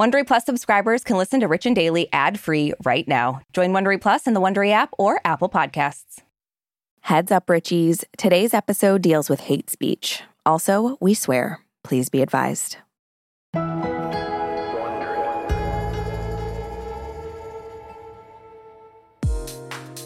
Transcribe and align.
Wondery 0.00 0.26
Plus 0.26 0.46
subscribers 0.46 1.04
can 1.04 1.18
listen 1.18 1.40
to 1.40 1.46
Rich 1.46 1.66
and 1.66 1.76
Daily 1.76 2.08
ad-free 2.10 2.72
right 2.86 3.06
now. 3.06 3.42
Join 3.52 3.72
Wondery 3.72 4.00
Plus 4.00 4.26
in 4.26 4.32
the 4.32 4.40
Wondery 4.40 4.70
app 4.70 4.94
or 4.96 5.20
Apple 5.26 5.50
Podcasts. 5.50 6.22
Heads 7.00 7.30
up, 7.30 7.48
Richies. 7.48 8.04
Today's 8.16 8.54
episode 8.54 9.02
deals 9.02 9.28
with 9.28 9.40
hate 9.40 9.68
speech. 9.68 10.22
Also, 10.46 10.96
we 11.02 11.12
swear. 11.12 11.60
Please 11.84 12.08
be 12.08 12.22
advised. 12.22 12.78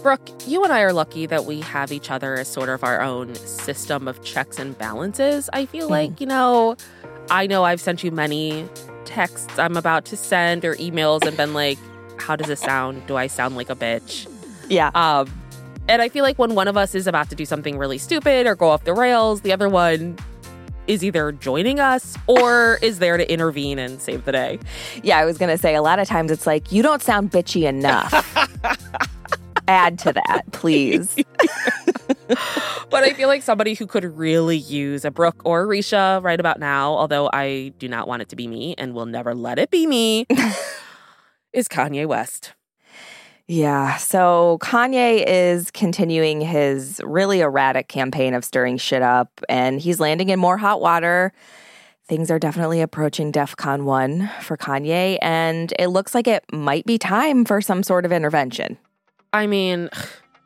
Brooke, 0.02 0.29
you 0.45 0.64
and 0.64 0.72
I 0.72 0.80
are 0.80 0.92
lucky 0.92 1.26
that 1.26 1.45
we 1.45 1.61
have 1.61 1.92
each 1.92 2.11
other 2.11 2.34
as 2.34 2.48
sort 2.48 2.68
of 2.68 2.82
our 2.82 3.00
own 3.00 3.36
system 3.36 4.08
of 4.08 4.24
checks 4.24 4.58
and 4.58 4.76
balances. 4.76 5.48
I 5.52 5.66
feel 5.66 5.86
hmm. 5.86 5.92
like, 5.92 6.20
you 6.20 6.26
know, 6.26 6.74
I 7.30 7.46
know 7.46 7.62
I've 7.62 7.80
sent 7.80 8.02
you 8.02 8.11
many 8.11 8.68
texts 9.05 9.59
I'm 9.59 9.77
about 9.77 10.05
to 10.07 10.16
send 10.16 10.64
or 10.64 10.75
emails 10.77 11.27
and 11.27 11.36
been 11.36 11.54
like, 11.54 11.79
how 12.18 12.36
does 12.36 12.46
this 12.46 12.61
sound? 12.61 13.07
Do 13.07 13.17
I 13.17 13.26
sound 13.26 13.57
like 13.57 13.71
a 13.71 13.76
bitch? 13.76 14.31
Yeah. 14.68 14.90
Um, 14.95 15.31
and 15.89 16.00
I 16.00 16.08
feel 16.08 16.25
like 16.25 16.39
when 16.39 16.54
one 16.54 16.68
of 16.68 16.76
us 16.76 16.95
is 16.95 17.07
about 17.07 17.29
to 17.31 17.36
do 17.36 17.45
something 17.45 17.76
really 17.76 17.98
stupid 17.98 18.46
or 18.46 18.54
go 18.54 18.68
off 18.68 18.85
the 18.85 18.95
rails, 18.95 19.43
the 19.43 19.53
other 19.53 19.68
one 19.68 20.17
is 20.86 21.04
either 21.04 21.32
joining 21.32 21.81
us 21.81 22.17
or 22.26 22.79
is 22.82 22.98
there 22.98 23.17
to 23.17 23.31
intervene 23.31 23.79
and 23.79 24.00
save 24.00 24.25
the 24.25 24.32
day. 24.32 24.59
Yeah, 25.03 25.18
I 25.18 25.25
was 25.25 25.39
going 25.39 25.50
to 25.50 25.59
say 25.59 25.75
a 25.75 25.82
lot 25.82 25.98
of 25.98 26.09
times 26.09 26.31
it's 26.31 26.46
like, 26.46 26.73
you 26.73 26.82
don't 26.82 27.03
sound 27.03 27.31
bitchy 27.31 27.68
enough. 27.68 28.12
Add 29.68 29.98
to 30.00 30.12
that, 30.12 30.43
please. 30.53 31.17
but 32.91 33.05
I 33.05 33.12
feel 33.12 33.28
like 33.28 33.42
somebody 33.42 33.74
who 33.74 33.86
could 33.86 34.05
really 34.05 34.56
use 34.56 35.05
a 35.05 35.11
Brooke 35.11 35.42
or 35.44 35.62
a 35.62 35.66
Risha 35.66 36.22
right 36.22 36.38
about 36.38 36.58
now, 36.58 36.94
although 36.94 37.30
I 37.33 37.72
do 37.78 37.88
not 37.88 38.08
want 38.08 38.22
it 38.22 38.28
to 38.30 38.36
be 38.36 38.47
me 38.47 38.75
and 38.78 38.94
will 38.94 39.06
never 39.06 39.34
let 39.34 39.58
it 39.58 39.70
be 39.70 39.86
me, 39.86 40.27
is 41.52 41.69
Kanye 41.69 42.06
West. 42.06 42.55
Yeah. 43.47 43.97
So 43.97 44.59
Kanye 44.62 45.22
is 45.27 45.70
continuing 45.70 46.41
his 46.41 47.00
really 47.05 47.41
erratic 47.41 47.89
campaign 47.89 48.33
of 48.33 48.44
stirring 48.44 48.78
shit 48.78 49.03
up, 49.03 49.41
and 49.48 49.81
he's 49.81 50.00
landing 50.00 50.31
in 50.31 50.39
more 50.39 50.56
hot 50.56 50.81
water. 50.81 51.33
Things 52.06 52.31
are 52.31 52.39
definitely 52.39 52.81
approaching 52.81 53.33
DEFCON 53.33 53.84
1 53.84 54.31
for 54.42 54.56
Kanye, 54.56 55.19
and 55.22 55.72
it 55.78 55.89
looks 55.89 56.14
like 56.14 56.27
it 56.27 56.44
might 56.53 56.84
be 56.87 56.98
time 56.98 57.44
for 57.44 57.61
some 57.61 57.83
sort 57.83 58.05
of 58.05 58.12
intervention. 58.12 58.78
I 59.33 59.47
mean, 59.47 59.91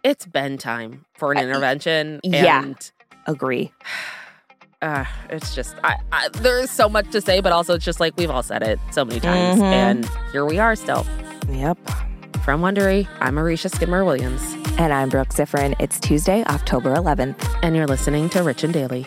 it's 0.09 0.27
been 0.27 0.57
time 0.59 1.05
for 1.15 1.33
an 1.33 1.39
intervention. 1.39 2.21
yeah. 2.25 2.63
And, 2.63 2.91
Agree. 3.27 3.73
uh, 4.83 5.05
it's 5.29 5.55
just, 5.55 5.77
I, 5.85 5.97
I, 6.13 6.29
there's 6.41 6.71
so 6.71 6.89
much 6.89 7.11
to 7.11 7.21
say, 7.21 7.41
but 7.41 7.53
also 7.53 7.75
it's 7.75 7.85
just 7.85 8.01
like 8.01 8.17
we've 8.17 8.31
all 8.31 8.43
said 8.43 8.63
it 8.63 8.79
so 8.91 9.05
many 9.05 9.21
times. 9.21 9.61
Mhm. 9.61 9.63
And 9.65 10.11
here 10.33 10.45
we 10.47 10.59
are 10.59 10.75
still. 10.77 11.05
Yep. 11.51 11.79
From 12.45 12.63
Wondery, 12.63 13.07
I'm 13.21 13.35
Aricia 13.35 13.71
Skidmore 13.71 14.05
Williams, 14.07 14.41
And 14.79 14.93
I'm 14.93 15.11
Brooke 15.11 15.29
Siffrinn. 15.31 15.75
It's 15.79 16.01
Tuesday, 16.01 16.43
October 16.47 16.95
11th. 16.95 17.37
and 17.63 17.77
you're 17.77 17.87
listening 17.87 18.31
to 18.31 18.43
Rich 18.43 18.65
and 18.65 18.73
Daily. 18.73 19.07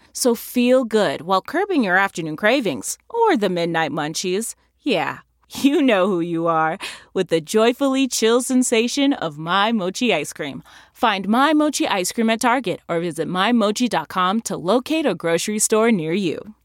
So 0.13 0.35
feel 0.35 0.83
good 0.83 1.21
while 1.21 1.41
curbing 1.41 1.83
your 1.83 1.97
afternoon 1.97 2.35
cravings 2.35 2.97
or 3.09 3.37
the 3.37 3.49
midnight 3.49 3.91
munchies. 3.91 4.55
Yeah, 4.81 5.19
you 5.61 5.81
know 5.81 6.07
who 6.07 6.19
you 6.19 6.47
are 6.47 6.77
with 7.13 7.29
the 7.29 7.41
joyfully 7.41 8.07
chill 8.07 8.41
sensation 8.41 9.13
of 9.13 9.37
My 9.37 9.71
Mochi 9.71 10.13
ice 10.13 10.33
cream. 10.33 10.63
Find 10.93 11.27
My 11.27 11.53
Mochi 11.53 11.87
ice 11.87 12.11
cream 12.11 12.29
at 12.29 12.41
Target 12.41 12.81
or 12.87 12.99
visit 12.99 13.27
MyMochi.com 13.27 14.41
to 14.41 14.57
locate 14.57 15.05
a 15.05 15.15
grocery 15.15 15.59
store 15.59 15.91
near 15.91 16.13
you. 16.13 16.55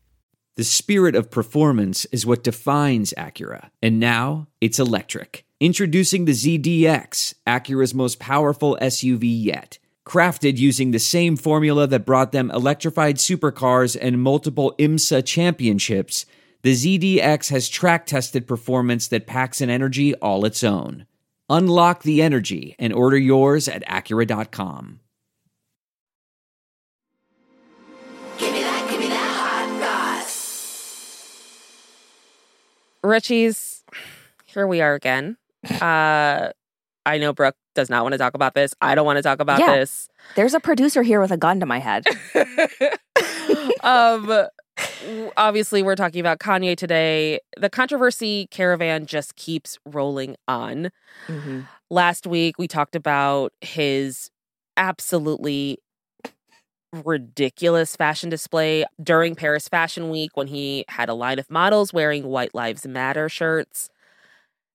The 0.56 0.64
spirit 0.64 1.14
of 1.14 1.30
performance 1.30 2.06
is 2.06 2.24
what 2.24 2.42
defines 2.42 3.12
Acura, 3.18 3.68
and 3.82 4.00
now 4.00 4.46
it's 4.62 4.78
electric. 4.78 5.44
Introducing 5.60 6.24
the 6.24 6.32
ZDX, 6.32 7.34
Acura's 7.46 7.94
most 7.94 8.18
powerful 8.18 8.78
SUV 8.80 9.24
yet. 9.24 9.78
Crafted 10.06 10.56
using 10.56 10.92
the 10.92 11.00
same 11.00 11.36
formula 11.36 11.88
that 11.88 12.06
brought 12.06 12.30
them 12.30 12.48
electrified 12.52 13.16
supercars 13.16 13.96
and 14.00 14.22
multiple 14.22 14.72
IMSA 14.78 15.26
championships, 15.26 16.26
the 16.62 16.74
ZDX 16.74 17.50
has 17.50 17.68
track 17.68 18.06
tested 18.06 18.46
performance 18.46 19.08
that 19.08 19.26
packs 19.26 19.60
an 19.60 19.68
energy 19.68 20.14
all 20.16 20.44
its 20.44 20.62
own. 20.62 21.06
Unlock 21.50 22.04
the 22.04 22.22
energy 22.22 22.76
and 22.78 22.92
order 22.92 23.18
yours 23.18 23.66
at 23.66 23.84
Acura.com. 23.86 25.00
Give 28.38 28.52
me 28.52 28.62
that, 28.62 28.88
give 28.88 29.00
me 29.00 29.08
that 29.08 29.34
hot 29.36 30.22
sauce. 30.22 31.42
Richie's, 33.02 33.82
here 34.44 34.68
we 34.68 34.80
are 34.80 34.94
again. 34.94 35.36
Uh, 35.80 36.52
I 37.06 37.18
know 37.18 37.32
Brooke 37.32 37.56
does 37.74 37.88
not 37.88 38.02
want 38.02 38.12
to 38.12 38.18
talk 38.18 38.34
about 38.34 38.54
this. 38.54 38.74
I 38.82 38.94
don't 38.94 39.06
want 39.06 39.16
to 39.16 39.22
talk 39.22 39.40
about 39.40 39.60
Yeah. 39.60 39.76
this. 39.76 40.08
There's 40.34 40.52
a 40.54 40.60
producer 40.60 41.02
here 41.02 41.20
with 41.20 41.30
a 41.30 41.36
gun 41.36 41.60
to 41.60 41.66
my 41.66 41.78
head. 41.78 42.04
um, 43.82 44.46
obviously, 45.36 45.82
we're 45.82 45.96
talking 45.96 46.20
about 46.20 46.40
Kanye 46.40 46.76
today. 46.76 47.38
The 47.56 47.70
controversy 47.70 48.48
caravan 48.50 49.06
just 49.06 49.36
keeps 49.36 49.78
rolling 49.86 50.36
on. 50.48 50.90
Mm-hmm. 51.28 51.60
Last 51.90 52.26
week, 52.26 52.58
we 52.58 52.66
talked 52.66 52.96
about 52.96 53.52
his 53.60 54.30
absolutely 54.76 55.78
ridiculous 56.92 57.94
fashion 57.94 58.30
display 58.30 58.84
during 59.02 59.34
Paris 59.34 59.68
Fashion 59.68 60.10
Week 60.10 60.30
when 60.34 60.46
he 60.46 60.84
had 60.88 61.08
a 61.08 61.14
line 61.14 61.38
of 61.38 61.50
models 61.50 61.92
wearing 61.92 62.24
White 62.24 62.54
Lives 62.54 62.86
Matter 62.86 63.28
shirts. 63.28 63.90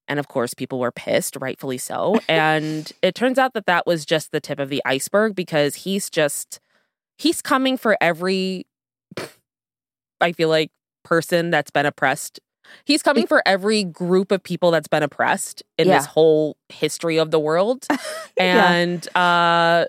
And 0.08 0.18
of 0.18 0.28
course, 0.28 0.54
people 0.54 0.78
were 0.78 0.92
pissed, 0.92 1.36
rightfully 1.40 1.78
so. 1.78 2.18
and 2.28 2.90
it 3.02 3.14
turns 3.14 3.38
out 3.38 3.54
that 3.54 3.66
that 3.66 3.86
was 3.86 4.04
just 4.04 4.32
the 4.32 4.40
tip 4.40 4.58
of 4.58 4.68
the 4.68 4.82
iceberg 4.84 5.34
because 5.34 5.76
he's 5.76 6.10
just, 6.10 6.60
he's 7.18 7.40
coming 7.40 7.76
for 7.76 7.96
every, 8.00 8.66
I 10.20 10.32
feel 10.32 10.48
like, 10.48 10.70
person 11.04 11.50
that's 11.50 11.70
been 11.70 11.84
oppressed 11.86 12.38
He's 12.84 13.02
coming 13.02 13.26
for 13.26 13.42
every 13.46 13.84
group 13.84 14.32
of 14.32 14.42
people 14.42 14.70
that's 14.70 14.88
been 14.88 15.02
oppressed 15.02 15.62
in 15.78 15.88
this 15.88 16.06
whole 16.06 16.56
history 16.68 17.18
of 17.18 17.30
the 17.30 17.40
world. 17.40 17.86
Yeah. 18.38 18.72
And 18.72 19.16
uh, 19.16 19.84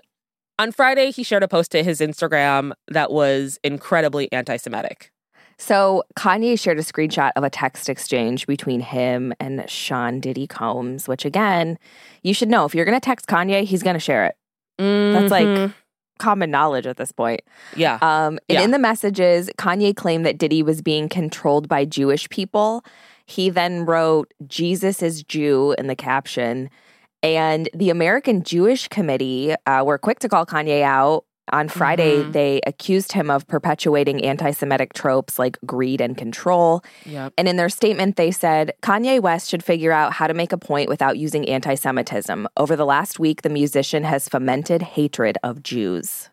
on 0.58 0.70
Friday, 0.70 1.10
he 1.10 1.22
shared 1.22 1.42
a 1.42 1.48
post 1.48 1.72
to 1.72 1.82
his 1.82 2.00
Instagram 2.00 2.72
that 2.88 3.10
was 3.10 3.58
incredibly 3.64 4.30
anti 4.32 4.58
Semitic. 4.58 5.10
So 5.58 6.02
Kanye 6.16 6.58
shared 6.58 6.78
a 6.78 6.82
screenshot 6.82 7.30
of 7.36 7.44
a 7.44 7.50
text 7.50 7.88
exchange 7.88 8.46
between 8.46 8.80
him 8.80 9.32
and 9.40 9.68
Sean 9.70 10.20
Diddy 10.20 10.46
Combs, 10.46 11.06
which 11.08 11.24
again, 11.24 11.78
you 12.22 12.34
should 12.34 12.48
know 12.48 12.64
if 12.64 12.74
you're 12.74 12.84
going 12.84 12.96
to 12.98 13.04
text 13.04 13.26
Kanye, 13.26 13.64
he's 13.64 13.82
going 13.82 13.94
to 13.94 14.00
share 14.00 14.26
it. 14.26 14.36
That's 14.78 15.30
like 15.30 15.46
Mhm. 15.46 15.74
common 16.18 16.50
knowledge 16.50 16.86
at 16.86 16.96
this 16.96 17.12
point. 17.12 17.42
yeah. 17.76 17.98
Um, 18.02 18.38
and 18.48 18.58
Yeah. 18.58 18.62
in 18.62 18.70
the 18.72 18.78
messages, 18.78 19.48
Kanye 19.58 19.94
claimed 19.94 20.26
that 20.26 20.38
Diddy 20.38 20.62
was 20.62 20.82
being 20.82 21.08
controlled 21.08 21.68
by 21.68 21.84
Jewish 21.84 22.28
people. 22.28 22.84
He 23.26 23.48
then 23.50 23.84
wrote, 23.86 24.32
Jesus 24.46 25.02
is 25.02 25.22
Jew 25.22 25.74
in 25.78 25.86
the 25.86 25.96
caption. 25.96 26.68
And 27.22 27.68
the 27.72 27.88
American 27.90 28.42
Jewish 28.42 28.86
Committee 28.88 29.54
uh, 29.66 29.82
were 29.84 29.96
quick 29.98 30.18
to 30.20 30.28
call 30.28 30.44
Kanye 30.44 30.82
out. 30.82 31.24
On 31.52 31.68
Friday, 31.68 32.22
Mhm. 32.22 32.32
they 32.32 32.60
accused 32.66 33.12
him 33.12 33.30
of 33.30 33.46
perpetuating 33.46 34.24
anti 34.24 34.50
Semitic 34.50 34.94
tropes 34.94 35.38
like 35.38 35.58
greed 35.66 36.00
and 36.00 36.16
control. 36.16 36.82
Yep. 37.04 37.34
And 37.36 37.46
in 37.48 37.56
their 37.56 37.68
statement, 37.68 38.16
they 38.16 38.30
said 38.30 38.72
Kanye 38.82 39.20
West 39.20 39.50
should 39.50 39.62
figure 39.62 39.92
out 39.92 40.14
how 40.14 40.26
to 40.26 40.32
make 40.34 40.52
a 40.52 40.58
point 40.58 40.88
without 40.88 41.18
using 41.18 41.46
anti 41.48 41.74
Semitism. 41.74 42.48
Over 42.56 42.76
the 42.76 42.86
last 42.86 43.18
week, 43.18 43.42
the 43.42 43.50
musician 43.50 44.04
has 44.04 44.28
fomented 44.28 44.80
hatred 44.82 45.36
of 45.42 45.62
Jews 45.62 46.30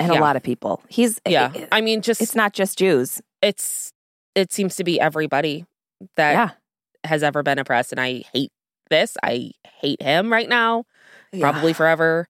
and 0.00 0.12
Yeah. 0.12 0.18
a 0.18 0.20
lot 0.20 0.34
of 0.34 0.42
people. 0.42 0.82
He's, 0.88 1.20
Yeah. 1.26 1.52
it- 1.54 1.68
I 1.70 1.80
mean, 1.80 2.00
just 2.02 2.20
it's 2.20 2.34
not 2.34 2.52
just 2.52 2.78
Jews. 2.78 3.20
it's 3.42 3.92
it 4.34 4.50
seems 4.52 4.76
to 4.76 4.84
be 4.84 4.98
everybody 5.00 5.66
that 6.16 6.32
yeah. 6.32 6.50
has 7.04 7.22
ever 7.22 7.42
been 7.42 7.58
oppressed 7.58 7.90
and 7.92 8.00
i 8.00 8.22
hate 8.32 8.50
this 8.88 9.16
i 9.22 9.50
hate 9.80 10.00
him 10.00 10.32
right 10.32 10.48
now 10.48 10.84
probably 11.40 11.72
forever 11.72 12.26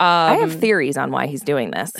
I 0.00 0.34
have 0.36 0.54
theories 0.54 0.96
on 0.96 1.10
why 1.10 1.26
he's 1.26 1.42
doing 1.42 1.70
this. 1.70 1.92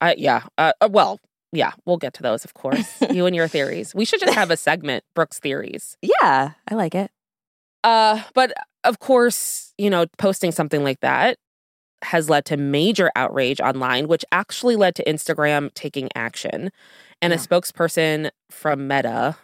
I- 0.00 0.16
yeah 0.18 0.42
uh, 0.58 0.72
uh, 0.80 0.88
well 0.90 1.20
yeah 1.52 1.72
we'll 1.86 1.96
get 1.98 2.12
to 2.14 2.22
those 2.22 2.44
of 2.44 2.52
course 2.54 3.00
you 3.10 3.26
and 3.26 3.34
your 3.36 3.46
theories 3.48 3.94
we 3.94 4.04
should 4.04 4.20
just 4.20 4.34
have 4.34 4.50
a 4.50 4.56
segment 4.56 5.04
brooks 5.14 5.38
theories 5.38 5.96
Yeah, 6.02 6.50
I 6.68 6.74
like 6.74 6.94
it. 6.96 7.10
uh 7.84 8.20
but 8.34 8.52
of 8.82 8.98
course 8.98 9.72
you 9.78 9.88
know 9.88 10.06
posting 10.18 10.50
something 10.52 10.82
like 10.82 11.00
that 11.00 11.38
has 12.02 12.28
led 12.28 12.44
to 12.46 12.56
major 12.56 13.10
outrage 13.16 13.60
online 13.60 14.08
which 14.08 14.24
actually 14.32 14.74
led 14.76 14.94
to 14.96 15.04
instagram 15.04 15.72
taking 15.74 16.08
action 16.16 16.70
and 17.22 17.32
a 17.32 17.36
spokesperson 17.36 18.30
from 18.50 18.88
meta 18.88 19.36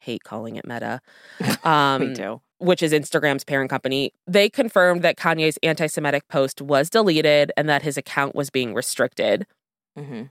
hate 0.00 0.22
calling 0.22 0.56
it 0.56 0.66
meta 0.66 1.00
um 1.64 2.10
Me 2.10 2.14
too. 2.14 2.40
Which 2.58 2.82
is 2.82 2.92
Instagram's 2.92 3.44
parent 3.44 3.70
company, 3.70 4.12
they 4.26 4.48
confirmed 4.50 5.02
that 5.02 5.16
Kanye's 5.16 5.58
anti 5.62 5.86
Semitic 5.86 6.26
post 6.28 6.60
was 6.60 6.90
deleted 6.90 7.52
and 7.56 7.68
that 7.68 7.82
his 7.82 7.96
account 7.96 8.34
was 8.34 8.50
being 8.50 8.74
restricted, 8.74 9.46
hmm 9.96 10.24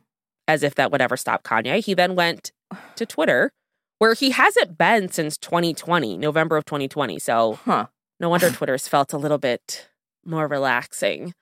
as 0.49 0.63
if 0.63 0.75
that 0.75 0.91
would 0.93 1.01
ever 1.01 1.17
stop 1.17 1.43
Kanye. 1.43 1.83
He 1.83 1.93
then 1.93 2.15
went 2.15 2.53
to 2.95 3.05
Twitter, 3.05 3.51
where 3.99 4.13
he 4.13 4.31
hasn't 4.31 4.77
been 4.77 5.09
since 5.09 5.37
2020, 5.37 6.17
November 6.17 6.55
of 6.55 6.63
2020. 6.63 7.19
So 7.19 7.59
Huh. 7.65 7.87
no 8.19 8.29
wonder 8.29 8.49
Twitter's 8.53 8.87
felt 8.87 9.11
a 9.11 9.17
little 9.17 9.39
bit 9.39 9.89
more 10.25 10.47
relaxing. 10.47 11.33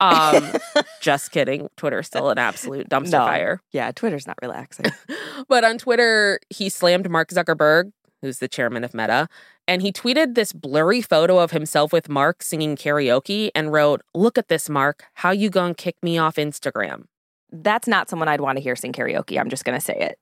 Um, 0.00 0.52
just 1.00 1.30
kidding. 1.30 1.68
Twitter's 1.76 2.08
still 2.08 2.30
an 2.30 2.38
absolute 2.38 2.88
dumpster 2.88 3.12
No. 3.12 3.18
fire. 3.24 3.60
Yeah, 3.70 3.92
Twitter's 3.92 4.26
not 4.26 4.38
relaxing. 4.42 4.86
But 5.48 5.62
on 5.62 5.78
Twitter, 5.78 6.40
he 6.50 6.68
slammed 6.68 7.08
Mark 7.08 7.28
Zuckerberg, 7.28 7.92
who's 8.22 8.38
the 8.38 8.48
chairman 8.48 8.84
of 8.84 8.94
Meta, 8.94 9.28
and 9.66 9.82
he 9.82 9.92
tweeted 9.92 10.34
this 10.34 10.52
blurry 10.52 11.00
photo 11.02 11.38
of 11.38 11.50
himself 11.50 11.92
with 11.92 12.08
Mark 12.08 12.42
singing 12.42 12.76
karaoke 12.76 13.50
and 13.54 13.72
wrote, 13.72 14.02
"Look 14.14 14.38
at 14.38 14.48
this, 14.48 14.68
Mark. 14.68 15.04
How 15.14 15.30
you 15.30 15.50
gonna 15.50 15.74
kick 15.74 15.96
me 16.02 16.18
off 16.18 16.36
Instagram?" 16.36 17.04
That's 17.50 17.88
not 17.88 18.10
someone 18.10 18.28
I'd 18.28 18.42
want 18.42 18.58
to 18.58 18.62
hear 18.62 18.76
sing 18.76 18.92
karaoke. 18.92 19.40
I'm 19.40 19.48
just 19.48 19.64
going 19.64 19.78
to 19.78 19.80
say 19.82 19.96
it. 19.98 20.18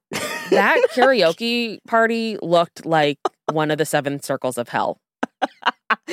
That 0.51 0.81
karaoke 0.95 1.79
party 1.89 2.39
looked 2.41 2.87
like 2.87 3.19
one 3.51 3.73
of 3.73 3.79
the 3.79 3.85
seven 3.85 4.23
circles 4.23 4.57
of 4.59 4.69
hell. 4.69 5.01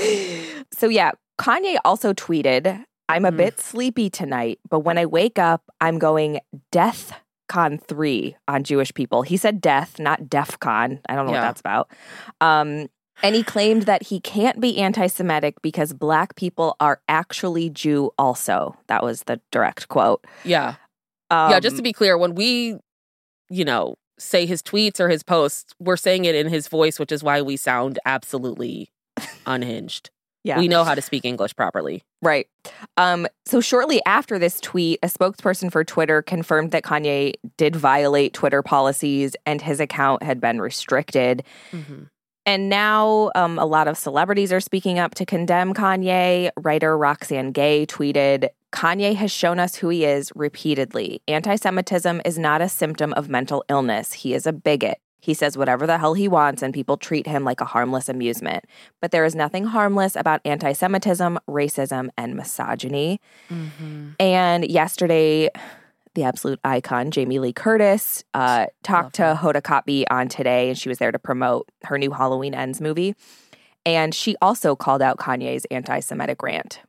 so 0.73 0.87
yeah, 0.89 1.11
Kanye 1.39 1.77
also 1.85 2.13
tweeted, 2.13 2.83
"I'm 3.09 3.25
a 3.25 3.31
Mhm. 3.31 3.37
bit 3.37 3.59
sleepy 3.59 4.09
tonight, 4.09 4.59
but 4.69 4.79
when 4.79 4.97
I 4.97 5.05
wake 5.05 5.37
up, 5.37 5.61
I'm 5.79 5.99
going 5.99 6.39
Death 6.71 7.13
Con 7.47 7.77
3 7.77 8.35
on 8.47 8.63
Jewish 8.63 8.93
people." 8.93 9.21
He 9.23 9.37
said 9.37 9.61
death, 9.61 9.99
not 9.99 10.29
Def 10.29 10.59
Con. 10.59 10.99
I 11.07 11.15
don't 11.15 11.25
know 11.25 11.33
Yeah. 11.33 11.39
what 11.41 11.47
that's 11.47 11.59
about. 11.61 11.89
Um 12.41 12.87
and 13.21 13.35
he 13.35 13.43
claimed 13.43 13.83
that 13.83 14.03
he 14.03 14.19
can't 14.19 14.59
be 14.59 14.79
anti 14.79 15.05
Semitic 15.07 15.61
because 15.61 15.93
black 15.93 16.35
people 16.35 16.75
are 16.79 16.99
actually 17.07 17.69
Jew 17.69 18.11
also. 18.17 18.75
That 18.87 19.03
was 19.03 19.23
the 19.23 19.39
direct 19.51 19.87
quote. 19.87 20.25
Yeah. 20.43 20.75
Um, 21.29 21.51
yeah, 21.51 21.59
just 21.59 21.77
to 21.77 21.83
be 21.83 21.93
clear, 21.93 22.17
when 22.17 22.33
we, 22.35 22.77
you 23.49 23.65
know, 23.65 23.95
say 24.17 24.45
his 24.45 24.61
tweets 24.63 24.99
or 24.99 25.09
his 25.09 25.23
posts, 25.23 25.73
we're 25.79 25.95
saying 25.95 26.25
it 26.25 26.35
in 26.35 26.47
his 26.49 26.67
voice, 26.67 26.99
which 26.99 27.11
is 27.11 27.23
why 27.23 27.41
we 27.41 27.55
sound 27.55 27.99
absolutely 28.05 28.91
unhinged. 29.45 30.09
Yeah. 30.43 30.59
We 30.59 30.67
know 30.67 30.83
how 30.83 30.93
to 30.95 31.01
speak 31.01 31.25
English 31.25 31.55
properly. 31.55 32.03
Right. 32.21 32.47
Um, 32.97 33.27
so 33.45 33.61
shortly 33.61 34.01
after 34.05 34.37
this 34.37 34.59
tweet, 34.59 34.99
a 35.01 35.07
spokesperson 35.07 35.71
for 35.71 35.83
Twitter 35.83 36.21
confirmed 36.21 36.71
that 36.71 36.83
Kanye 36.83 37.33
did 37.57 37.75
violate 37.75 38.33
Twitter 38.33 38.61
policies 38.61 39.35
and 39.45 39.61
his 39.61 39.79
account 39.79 40.23
had 40.23 40.41
been 40.41 40.59
restricted. 40.59 41.43
Mhm. 41.71 42.09
And 42.45 42.67
now 42.67 43.31
um, 43.35 43.57
a 43.57 43.65
lot 43.65 43.87
of 43.87 43.97
celebrities 43.97 44.51
are 44.51 44.59
speaking 44.59 44.99
up 44.99 45.15
to 45.15 45.25
condemn 45.25 45.73
Kanye. 45.73 46.49
Writer 46.61 46.97
Roxane 46.97 47.53
Gay 47.53 47.85
tweeted 47.85 48.49
Kanye 48.73 49.15
has 49.15 49.31
shown 49.31 49.59
us 49.59 49.75
who 49.75 49.87
he 49.89 50.03
is 50.03 50.31
repeatedly. 50.35 51.21
Anti 51.27 51.55
Semitism 51.55 52.21
is 52.25 52.37
not 52.37 52.61
a 52.61 52.67
symptom 52.67 53.13
of 53.13 53.29
mental 53.29 53.63
illness. 53.69 54.11
He 54.11 54.33
is 54.33 54.45
a 54.45 54.51
bigot. 54.51 54.97
He 55.23 55.33
says 55.33 55.57
whatever 55.57 55.87
the 55.87 55.99
hell 55.99 56.15
he 56.15 56.27
wants, 56.27 56.61
and 56.61 56.73
people 56.73 56.97
treat 56.97 57.27
him 57.27 57.45
like 57.45 57.61
a 57.61 57.65
harmless 57.65 58.09
amusement. 58.09 58.65
But 58.99 59.11
there 59.11 59.23
is 59.23 59.33
nothing 59.33 59.63
harmless 59.63 60.17
about 60.17 60.41
anti 60.43 60.73
Semitism, 60.73 61.39
racism, 61.47 62.09
and 62.17 62.35
misogyny. 62.35 63.21
And 64.19 64.65
yesterday, 64.65 65.49
the 66.13 66.25
absolute 66.25 66.59
icon, 66.65 67.09
Jamie 67.09 67.39
Lee 67.39 67.53
Curtis, 67.53 68.25
uh, 68.33 68.65
talked 68.83 69.15
to 69.15 69.39
Hoda 69.41 69.61
Kotb 69.61 70.03
on 70.11 70.27
today, 70.27 70.67
and 70.67 70.77
she 70.77 70.89
was 70.89 70.97
there 70.97 71.13
to 71.13 71.19
promote 71.19 71.69
her 71.85 71.97
new 71.97 72.11
Halloween 72.11 72.53
Ends 72.53 72.81
movie. 72.81 73.15
And 73.85 74.13
she 74.13 74.35
also 74.41 74.75
called 74.75 75.01
out 75.01 75.19
Kanye's 75.19 75.63
anti 75.71 76.01
Semitic 76.01 76.43
rant. 76.43 76.81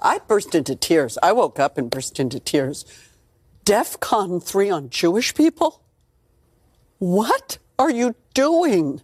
I 0.00 0.18
burst 0.18 0.56
into 0.56 0.74
tears. 0.74 1.18
I 1.22 1.30
woke 1.30 1.60
up 1.60 1.78
and 1.78 1.88
burst 1.88 2.18
into 2.18 2.40
tears. 2.40 2.84
DEF 3.64 4.00
CON 4.00 4.40
3 4.40 4.70
on 4.70 4.90
Jewish 4.90 5.36
people? 5.36 5.84
What 7.00 7.58
are 7.78 7.90
you 7.90 8.14
doing? 8.34 9.00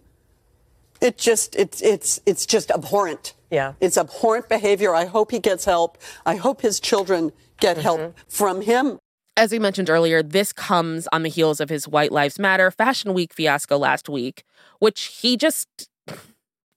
It 1.01 1.17
just 1.17 1.55
it's 1.55 1.81
it's 1.81 2.19
it's 2.25 2.45
just 2.45 2.71
abhorrent. 2.71 3.33
Yeah. 3.51 3.73
It's 3.79 3.97
abhorrent 3.97 4.49
behavior. 4.49 4.95
I 4.95 5.05
hope 5.05 5.31
he 5.31 5.39
gets 5.39 5.65
help. 5.65 5.97
I 6.25 6.35
hope 6.35 6.61
his 6.61 6.79
children 6.79 7.31
get 7.59 7.77
help 7.77 8.15
from 8.27 8.61
him. 8.61 8.99
As 9.35 9.51
we 9.51 9.59
mentioned 9.59 9.89
earlier, 9.89 10.23
this 10.23 10.51
comes 10.53 11.07
on 11.11 11.21
the 11.23 11.29
heels 11.29 11.59
of 11.59 11.69
his 11.69 11.87
White 11.87 12.11
Lives 12.11 12.39
Matter 12.39 12.71
Fashion 12.71 13.13
Week 13.13 13.33
fiasco 13.33 13.77
last 13.77 14.09
week, 14.09 14.43
which 14.79 15.19
he 15.21 15.37
just 15.37 15.67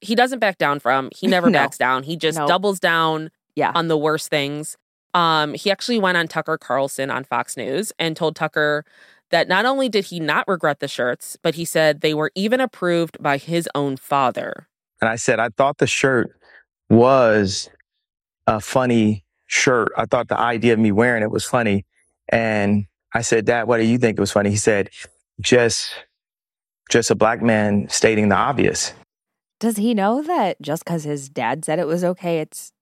he 0.00 0.14
doesn't 0.14 0.38
back 0.38 0.58
down 0.58 0.80
from. 0.80 1.10
He 1.14 1.26
never 1.26 1.46
No. 1.50 1.58
backs 1.58 1.78
down. 1.78 2.02
He 2.02 2.16
just 2.16 2.38
No. 2.38 2.46
doubles 2.48 2.80
down 2.80 3.30
Yeah. 3.54 3.72
on 3.74 3.88
the 3.88 3.96
worst 3.98 4.28
things. 4.28 4.76
Um, 5.12 5.54
he 5.54 5.70
actually 5.70 5.98
went 5.98 6.16
on 6.16 6.28
Tucker 6.28 6.56
Carlson 6.56 7.10
on 7.10 7.24
Fox 7.24 7.56
News 7.56 7.92
and 7.98 8.16
told 8.16 8.36
Tucker 8.36 8.84
that 9.30 9.48
not 9.48 9.64
only 9.64 9.88
did 9.88 10.06
he 10.06 10.20
not 10.20 10.46
regret 10.48 10.80
the 10.80 10.88
shirts, 10.88 11.36
but 11.42 11.54
he 11.54 11.64
said 11.64 12.00
they 12.00 12.14
were 12.14 12.32
even 12.34 12.60
approved 12.60 13.22
by 13.22 13.36
his 13.36 13.68
own 13.74 13.96
father. 13.96 14.68
And 15.00 15.08
I 15.08 15.16
said, 15.16 15.40
I 15.40 15.48
thought 15.48 15.78
the 15.78 15.86
shirt 15.86 16.38
was 16.88 17.70
a 18.46 18.60
funny 18.60 19.24
shirt. 19.46 19.92
I 19.96 20.06
thought 20.06 20.28
the 20.28 20.38
idea 20.38 20.72
of 20.72 20.78
me 20.78 20.92
wearing 20.92 21.22
it 21.22 21.30
was 21.30 21.44
funny. 21.44 21.86
And 22.28 22.86
I 23.14 23.22
said, 23.22 23.44
Dad, 23.44 23.64
what 23.64 23.78
do 23.78 23.84
you 23.84 23.98
think 23.98 24.18
it 24.18 24.20
was 24.20 24.32
funny? 24.32 24.50
He 24.50 24.56
said, 24.56 24.90
just, 25.40 25.92
just 26.90 27.10
a 27.10 27.14
black 27.14 27.42
man 27.42 27.88
stating 27.88 28.28
the 28.28 28.36
obvious. 28.36 28.92
Does 29.58 29.76
he 29.76 29.94
know 29.94 30.22
that 30.22 30.60
just 30.62 30.84
because 30.84 31.04
his 31.04 31.28
dad 31.28 31.64
said 31.64 31.78
it 31.78 31.86
was 31.86 32.02
okay, 32.02 32.40
it's 32.40 32.72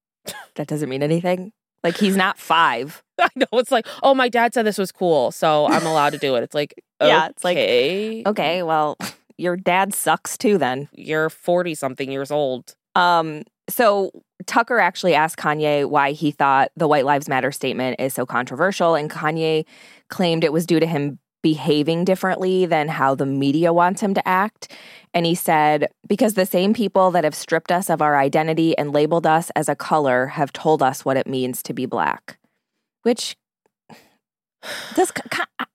that 0.55 0.67
doesn't 0.67 0.89
mean 0.89 1.03
anything? 1.03 1.53
Like 1.85 1.97
he's 1.97 2.17
not 2.17 2.39
five. 2.39 3.03
I 3.21 3.29
know 3.37 3.47
it's 3.59 3.71
like, 3.71 3.87
oh, 4.03 4.15
my 4.15 4.29
dad 4.29 4.55
said 4.55 4.65
this 4.65 4.79
was 4.79 4.93
cool, 4.93 5.31
so 5.31 5.67
I'm 5.67 5.87
allowed 5.87 6.11
to 6.11 6.19
do 6.19 6.35
it. 6.37 6.43
It's 6.43 6.55
like, 6.55 6.75
Yeah, 7.01 7.29
it's 7.29 7.45
like, 7.45 7.57
okay, 7.57 8.23
Okay, 8.27 8.63
well, 8.63 8.97
your 9.37 9.57
dad 9.57 9.95
sucks 9.95 10.37
too 10.37 10.59
then. 10.59 10.89
you're 10.93 11.31
40 11.31 11.75
something 11.77 12.11
years 12.11 12.31
old. 12.31 12.75
Um, 12.97 13.45
so 13.69 14.11
Tucker 14.47 14.79
actually 14.81 15.15
asked 15.15 15.37
Kanye 15.39 15.89
why 15.89 16.13
he 16.13 16.31
thought 16.33 16.71
the 16.77 16.89
White 16.89 17.05
Lives 17.05 17.29
Matter 17.29 17.53
statement 17.53 18.01
is 18.01 18.15
so 18.15 18.25
controversial, 18.27 18.95
and 18.97 19.11
Kanye 19.11 19.65
claimed 20.11 20.43
it 20.43 20.53
was 20.53 20.67
due 20.67 20.81
to 20.81 20.87
him 20.87 21.19
behaving 21.43 22.05
differently 22.05 22.67
than 22.67 22.89
how 22.89 23.15
the 23.15 23.27
media 23.27 23.73
wants 23.73 24.01
him 24.01 24.15
to 24.15 24.29
act. 24.29 24.73
And 25.15 25.25
he 25.25 25.35
said, 25.35 25.89
because 26.07 26.35
the 26.35 26.47
same 26.47 26.75
people 26.75 27.11
that 27.13 27.25
have 27.25 27.35
stripped 27.35 27.73
us 27.73 27.89
of 27.89 28.03
our 28.03 28.17
identity 28.17 28.77
and 28.77 28.93
labeled 28.93 29.27
us 29.27 29.51
as 29.57 29.69
a 29.69 29.77
color 29.77 30.27
have 30.27 30.53
told 30.53 30.83
us 30.83 31.05
what 31.05 31.17
it 31.17 31.27
means 31.27 31.63
to 31.65 31.73
be 31.73 31.87
black. 31.87 32.39
Which 33.03 33.37
this 34.97 35.13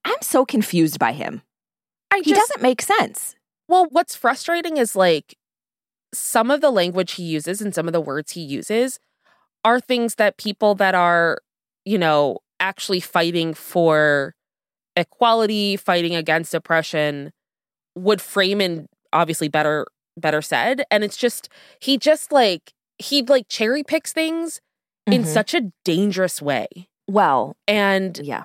I'm 0.05 0.21
so 0.21 0.45
confused 0.45 0.99
by 0.99 1.13
him. 1.13 1.41
He 2.23 2.33
doesn't 2.33 2.61
make 2.61 2.81
sense. 2.81 3.35
Well, 3.67 3.87
what's 3.89 4.15
frustrating 4.15 4.77
is 4.77 4.95
like 4.95 5.35
some 6.13 6.51
of 6.51 6.61
the 6.61 6.69
language 6.69 7.13
he 7.13 7.23
uses 7.23 7.61
and 7.61 7.73
some 7.73 7.87
of 7.87 7.93
the 7.93 8.01
words 8.01 8.33
he 8.33 8.41
uses 8.41 8.99
are 9.65 9.79
things 9.79 10.15
that 10.15 10.37
people 10.37 10.75
that 10.75 10.93
are, 10.93 11.39
you 11.85 11.97
know, 11.97 12.39
actually 12.59 12.99
fighting 12.99 13.53
for 13.53 14.35
equality, 14.95 15.75
fighting 15.77 16.15
against 16.15 16.53
oppression 16.53 17.31
would 17.95 18.21
frame 18.21 18.59
in 18.61 18.87
obviously 19.11 19.47
better 19.47 19.85
better 20.17 20.41
said. 20.41 20.83
And 20.91 21.03
it's 21.03 21.17
just 21.17 21.49
he 21.79 21.97
just 21.97 22.31
like 22.31 22.73
he 22.99 23.21
like 23.23 23.47
cherry 23.49 23.83
picks 23.83 24.13
things 24.13 24.59
in 25.07 25.23
Mhm. 25.23 25.27
such 25.27 25.53
a 25.53 25.71
dangerous 25.83 26.41
way. 26.41 26.67
well, 27.07 27.55
And 27.67 28.17
yeah. 28.23 28.43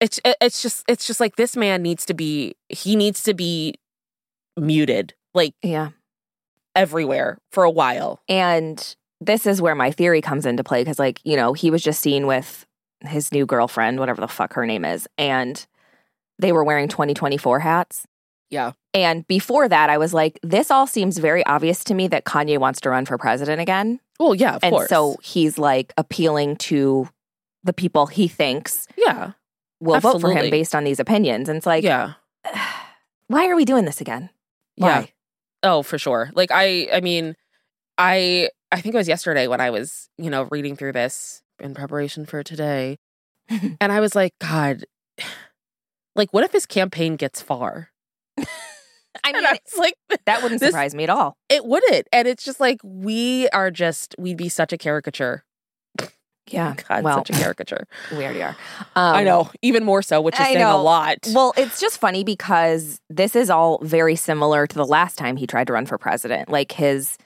it's 0.00 0.18
it's 0.24 0.60
just 0.62 0.84
it's 0.88 1.06
just 1.06 1.20
like 1.20 1.36
this 1.36 1.56
man 1.56 1.82
needs 1.82 2.04
to 2.06 2.14
be 2.14 2.54
he 2.68 2.96
needs 2.96 3.22
to 3.24 3.34
be 3.34 3.74
muted 4.58 5.14
like 5.34 5.54
Yeah. 5.62 5.90
everywhere 6.74 7.38
for 7.52 7.64
a 7.64 7.70
while. 7.70 8.20
And 8.28 8.96
this 9.20 9.46
is 9.46 9.62
where 9.62 9.74
my 9.74 9.90
theory 9.90 10.20
comes 10.20 10.44
into 10.46 10.64
play 10.64 10.82
because, 10.82 10.98
like, 10.98 11.20
you 11.24 11.36
know, 11.36 11.52
he 11.52 11.70
was 11.70 11.82
just 11.82 12.00
seen 12.00 12.26
with 12.26 12.66
his 13.02 13.32
new 13.32 13.46
girlfriend, 13.46 13.98
whatever 13.98 14.20
the 14.20 14.28
fuck 14.28 14.54
her 14.54 14.66
name 14.66 14.84
is, 14.84 15.08
and 15.18 15.66
they 16.38 16.52
were 16.52 16.64
wearing 16.64 16.88
2024 16.88 17.60
hats. 17.60 18.06
Yeah. 18.50 18.72
And 18.92 19.26
before 19.26 19.68
that, 19.68 19.90
I 19.90 19.98
was 19.98 20.14
like, 20.14 20.38
this 20.42 20.70
all 20.70 20.86
seems 20.86 21.18
very 21.18 21.44
obvious 21.46 21.82
to 21.84 21.94
me 21.94 22.08
that 22.08 22.24
Kanye 22.24 22.58
wants 22.58 22.80
to 22.82 22.90
run 22.90 23.04
for 23.04 23.18
president 23.18 23.60
again. 23.60 24.00
Well, 24.20 24.34
yeah, 24.34 24.56
of 24.56 24.64
and 24.64 24.72
course. 24.72 24.88
so 24.88 25.16
he's 25.22 25.58
like 25.58 25.92
appealing 25.96 26.56
to 26.56 27.08
the 27.64 27.72
people 27.72 28.06
he 28.06 28.28
thinks 28.28 28.86
yeah, 28.96 29.32
will 29.80 29.98
vote 29.98 30.20
for 30.20 30.32
him 30.32 30.50
based 30.50 30.74
on 30.74 30.84
these 30.84 31.00
opinions. 31.00 31.48
And 31.48 31.56
it's 31.56 31.66
like, 31.66 31.82
yeah, 31.82 32.14
why 33.26 33.48
are 33.48 33.56
we 33.56 33.64
doing 33.64 33.84
this 33.84 34.00
again? 34.00 34.30
yeah. 34.76 35.00
Why? 35.00 35.12
Oh, 35.62 35.82
for 35.82 35.98
sure. 35.98 36.30
Like 36.34 36.50
I, 36.52 36.88
I 36.92 37.00
mean, 37.00 37.36
I, 37.96 38.50
I 38.70 38.80
think 38.80 38.94
it 38.94 38.98
was 38.98 39.08
yesterday 39.08 39.48
when 39.48 39.60
I 39.60 39.70
was, 39.70 40.10
you 40.18 40.28
know, 40.28 40.46
reading 40.50 40.76
through 40.76 40.92
this 40.92 41.42
in 41.60 41.74
preparation 41.74 42.26
for 42.26 42.42
today, 42.42 42.98
and 43.80 43.92
I 43.92 44.00
was 44.00 44.14
like, 44.14 44.34
God, 44.40 44.84
like, 46.14 46.32
what 46.32 46.44
if 46.44 46.52
his 46.52 46.66
campaign 46.66 47.16
gets 47.16 47.40
far? 47.40 47.90
I 49.22 49.32
mean, 49.32 49.46
I 49.46 49.58
like, 49.78 49.94
that 50.26 50.42
wouldn't 50.42 50.60
this- 50.60 50.70
surprise 50.70 50.94
me 50.94 51.04
at 51.04 51.10
all. 51.10 51.36
It 51.48 51.64
wouldn't, 51.64 52.08
and 52.12 52.26
it's 52.28 52.44
just 52.44 52.60
like 52.60 52.78
we 52.82 53.48
are 53.50 53.70
just 53.70 54.14
we'd 54.18 54.36
be 54.36 54.48
such 54.48 54.72
a 54.72 54.78
caricature. 54.78 55.44
Yeah. 56.50 56.74
God, 56.88 57.04
well, 57.04 57.18
such 57.18 57.30
a 57.30 57.32
caricature. 57.40 57.86
we 58.10 58.18
already 58.24 58.42
are. 58.42 58.56
Um, 58.96 59.14
I 59.14 59.24
know, 59.24 59.50
even 59.62 59.84
more 59.84 60.02
so, 60.02 60.20
which 60.20 60.34
is 60.34 60.40
I 60.40 60.52
saying 60.52 60.62
a 60.64 60.76
lot. 60.76 61.18
Well, 61.32 61.54
it's 61.56 61.80
just 61.80 61.98
funny 61.98 62.22
because 62.24 63.00
this 63.08 63.34
is 63.34 63.48
all 63.48 63.78
very 63.82 64.16
similar 64.16 64.66
to 64.66 64.74
the 64.74 64.84
last 64.84 65.16
time 65.16 65.36
he 65.36 65.46
tried 65.46 65.68
to 65.68 65.72
run 65.72 65.86
for 65.86 65.96
president. 65.96 66.50
Like 66.50 66.72
his 66.72 67.16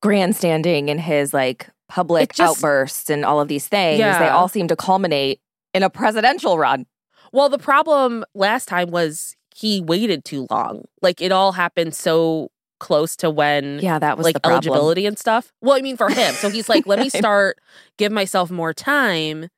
grandstanding 0.00 0.90
and 0.90 1.00
his 1.00 1.32
like 1.34 1.68
public 1.92 2.32
just- 2.32 2.64
outbursts 2.64 3.10
and 3.10 3.24
all 3.24 3.38
of 3.40 3.48
these 3.48 3.68
things, 3.68 3.98
they 4.00 4.28
all 4.28 4.48
seem 4.48 4.66
to 4.68 4.76
culminate 4.76 5.40
in 5.74 5.82
a 5.82 5.90
presidential 5.90 6.56
run. 6.58 6.86
Well, 7.32 7.48
the 7.48 7.58
problem 7.58 8.24
last 8.34 8.66
time 8.68 8.90
was 8.90 9.36
he 9.54 9.80
waited 9.82 10.24
too 10.24 10.46
long. 10.50 10.84
Like 11.02 11.20
it 11.20 11.32
all 11.32 11.52
happened 11.52 11.94
so 11.94 12.50
close 12.80 13.14
to 13.16 13.30
when 13.30 13.78
Yeah, 13.80 13.98
that 13.98 14.16
was 14.16 14.24
like 14.24 14.36
eligibility 14.44 15.06
and 15.06 15.18
stuff. 15.18 15.52
Well, 15.60 15.76
I 15.76 15.82
mean 15.82 15.96
for 15.96 16.08
him. 16.08 16.34
So 16.34 16.48
he's 16.48 16.68
like, 16.68 16.86
let 16.86 16.98
me 16.98 17.08
start, 17.22 17.58
give 17.98 18.10
myself 18.10 18.50
more 18.50 18.72
time 18.72 19.48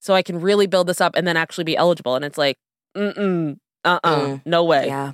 so 0.00 0.14
I 0.14 0.22
can 0.22 0.40
really 0.40 0.66
build 0.66 0.86
this 0.86 1.00
up 1.00 1.16
and 1.16 1.26
then 1.26 1.36
actually 1.36 1.64
be 1.64 1.76
eligible. 1.76 2.14
And 2.16 2.24
it's 2.24 2.38
like, 2.38 2.56
mm-mm, 2.96 3.56
uh-uh, 3.84 4.16
Mm. 4.20 4.42
no 4.46 4.64
way. 4.64 4.86
Yeah. 4.86 5.12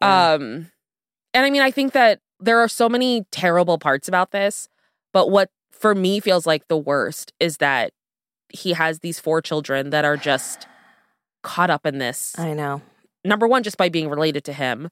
Yeah. 0.00 0.32
Um, 0.34 0.70
and 1.34 1.44
I 1.46 1.50
mean, 1.50 1.62
I 1.62 1.70
think 1.70 1.92
that 1.92 2.20
there 2.40 2.60
are 2.60 2.68
so 2.68 2.88
many 2.88 3.24
terrible 3.30 3.78
parts 3.78 4.08
about 4.08 4.30
this, 4.30 4.68
but 5.12 5.30
what 5.30 5.50
for 5.78 5.94
me 5.94 6.20
feels 6.20 6.46
like 6.46 6.68
the 6.68 6.76
worst 6.76 7.32
is 7.40 7.58
that 7.58 7.92
he 8.48 8.72
has 8.72 9.00
these 9.00 9.18
four 9.18 9.42
children 9.42 9.90
that 9.90 10.04
are 10.04 10.16
just 10.16 10.66
caught 11.42 11.70
up 11.70 11.84
in 11.84 11.98
this. 11.98 12.38
I 12.38 12.54
know. 12.54 12.82
Number 13.24 13.46
one, 13.46 13.62
just 13.62 13.76
by 13.76 13.88
being 13.88 14.08
related 14.08 14.44
to 14.44 14.52
him. 14.52 14.90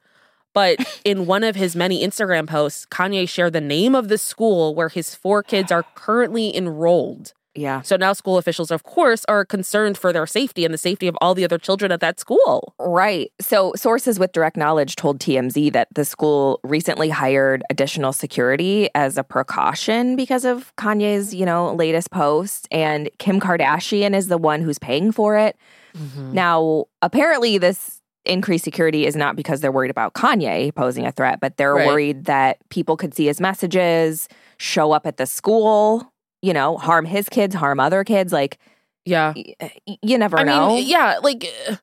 But 0.54 1.00
in 1.04 1.26
one 1.26 1.44
of 1.44 1.56
his 1.56 1.76
many 1.76 2.04
Instagram 2.04 2.46
posts, 2.46 2.86
Kanye 2.86 3.28
shared 3.28 3.52
the 3.52 3.60
name 3.60 3.94
of 3.94 4.08
the 4.08 4.18
school 4.18 4.74
where 4.74 4.88
his 4.88 5.14
four 5.14 5.42
kids 5.42 5.72
are 5.72 5.84
currently 5.94 6.54
enrolled. 6.54 7.32
Yeah. 7.54 7.82
So 7.82 7.96
now 7.96 8.12
school 8.14 8.38
officials, 8.38 8.70
of 8.70 8.82
course, 8.82 9.24
are 9.28 9.44
concerned 9.44 9.98
for 9.98 10.12
their 10.12 10.26
safety 10.26 10.64
and 10.64 10.72
the 10.72 10.78
safety 10.78 11.06
of 11.06 11.16
all 11.20 11.34
the 11.34 11.44
other 11.44 11.58
children 11.58 11.92
at 11.92 12.00
that 12.00 12.18
school. 12.18 12.74
Right. 12.78 13.30
So, 13.40 13.72
sources 13.76 14.18
with 14.18 14.32
direct 14.32 14.56
knowledge 14.56 14.96
told 14.96 15.18
TMZ 15.20 15.72
that 15.72 15.88
the 15.94 16.04
school 16.04 16.60
recently 16.64 17.10
hired 17.10 17.62
additional 17.68 18.12
security 18.12 18.88
as 18.94 19.18
a 19.18 19.22
precaution 19.24 20.16
because 20.16 20.44
of 20.44 20.74
Kanye's, 20.76 21.34
you 21.34 21.44
know, 21.44 21.74
latest 21.74 22.10
post. 22.10 22.66
And 22.70 23.10
Kim 23.18 23.38
Kardashian 23.40 24.14
is 24.16 24.28
the 24.28 24.38
one 24.38 24.62
who's 24.62 24.78
paying 24.78 25.12
for 25.12 25.36
it. 25.36 25.56
Mm-hmm. 25.96 26.32
Now, 26.32 26.86
apparently, 27.02 27.58
this 27.58 28.00
increased 28.24 28.64
security 28.64 29.04
is 29.04 29.16
not 29.16 29.34
because 29.36 29.60
they're 29.60 29.72
worried 29.72 29.90
about 29.90 30.14
Kanye 30.14 30.72
posing 30.74 31.06
a 31.06 31.12
threat, 31.12 31.40
but 31.40 31.56
they're 31.56 31.74
Right. 31.74 31.86
worried 31.88 32.24
that 32.26 32.58
people 32.68 32.96
could 32.96 33.14
see 33.14 33.26
his 33.26 33.40
messages, 33.40 34.28
show 34.58 34.92
up 34.92 35.06
at 35.08 35.16
the 35.16 35.26
school, 35.26 36.11
you 36.42 36.52
know, 36.52 36.76
harm 36.76 37.04
his 37.06 37.28
kids, 37.28 37.54
harm 37.54 37.80
other 37.80 38.04
kids. 38.04 38.32
Like, 38.32 38.58
Yeah. 39.04 39.32
y- 39.36 39.54
y- 39.86 39.96
you 40.02 40.18
never 40.18 40.38
I 40.38 40.42
know. 40.44 40.68
mean, 40.76 40.86
yeah, 40.86 41.18
like 41.22 41.46
uh, 41.68 41.76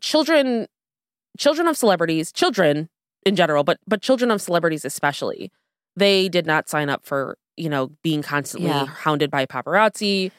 children, 0.00 0.66
children 1.38 1.66
of 1.66 1.76
celebrities, 1.76 2.30
children 2.32 2.88
in 3.24 3.36
general, 3.36 3.64
but 3.64 3.78
but 3.86 4.02
children 4.02 4.30
of 4.30 4.40
celebrities 4.42 4.84
especially, 4.84 5.50
they 5.96 6.28
did 6.28 6.46
not 6.46 6.68
sign 6.68 6.88
up 6.90 7.04
for 7.04 7.36
you 7.56 7.68
know 7.68 7.90
being 8.02 8.22
constantly 8.22 8.68
Yeah. 8.70 8.86
hounded 8.86 9.30
by 9.30 9.46
paparazzi. 9.46 10.30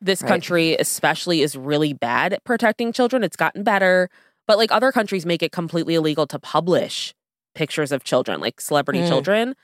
This 0.00 0.20
Right. 0.22 0.28
country, 0.28 0.76
especially, 0.76 1.42
is 1.42 1.56
really 1.56 1.92
bad 1.92 2.32
at 2.32 2.42
protecting 2.44 2.92
children. 2.92 3.22
It's 3.22 3.36
gotten 3.36 3.62
better, 3.62 4.08
but 4.48 4.58
like 4.58 4.72
other 4.72 4.90
countries, 4.90 5.24
make 5.24 5.42
it 5.44 5.52
completely 5.52 5.94
illegal 5.94 6.26
to 6.26 6.38
publish 6.40 7.14
pictures 7.54 7.92
of 7.92 8.02
children, 8.02 8.40
like 8.40 8.60
celebrity 8.60 9.00
Mm. 9.02 9.08
children, 9.08 9.54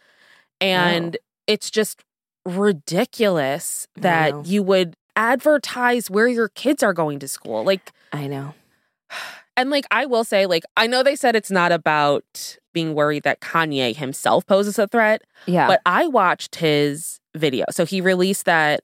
and 0.60 1.16
it's 1.48 1.70
just 1.70 2.04
ridiculous 2.56 3.86
that 3.96 4.46
you 4.46 4.62
would 4.62 4.94
advertise 5.16 6.10
where 6.10 6.28
your 6.28 6.48
kids 6.48 6.82
are 6.82 6.92
going 6.94 7.18
to 7.20 7.28
school. 7.28 7.64
Like, 7.64 7.92
I 8.12 8.26
know. 8.26 8.54
and 9.56 9.70
like, 9.70 9.84
I 9.90 10.06
will 10.06 10.24
say, 10.24 10.46
like, 10.46 10.64
I 10.76 10.86
know 10.86 11.02
they 11.02 11.16
said 11.16 11.36
it's 11.36 11.50
not 11.50 11.72
about 11.72 12.56
being 12.72 12.94
worried 12.94 13.24
that 13.24 13.40
Kanye 13.40 13.94
himself 13.96 14.46
poses 14.46 14.78
a 14.78 14.86
threat, 14.86 15.22
Yeah. 15.46 15.66
but 15.66 15.80
I 15.86 16.06
watched 16.06 16.56
his 16.56 17.18
video. 17.36 17.64
So 17.70 17.84
he 17.84 18.00
released 18.00 18.44
that, 18.44 18.80